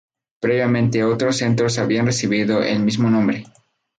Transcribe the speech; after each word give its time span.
Previamente 0.39 1.03
otros 1.03 1.37
centros 1.37 1.77
habían 1.77 2.07
recibido 2.07 2.63
el 2.63 2.79
mismo 2.79 3.07
nombre. 3.11 3.45